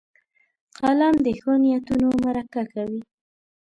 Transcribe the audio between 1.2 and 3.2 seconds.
د ښو نیتونو مرکه کوي